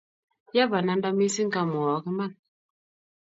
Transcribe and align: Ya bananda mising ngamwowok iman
Ya 0.55 0.65
bananda 0.71 1.09
mising 1.17 1.49
ngamwowok 1.51 2.03
iman 2.11 2.31